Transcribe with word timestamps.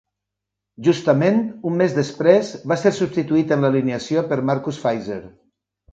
Justament 0.87 1.35
un 1.71 1.77
mes 1.83 1.93
després, 1.99 2.49
va 2.71 2.79
ser 2.85 2.95
substituït 3.03 3.55
en 3.57 3.67
l'alineació 3.67 4.25
per 4.33 4.43
Marcus 4.51 4.81
Fizer. 4.87 5.21